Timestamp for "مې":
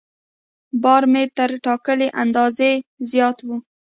1.11-1.23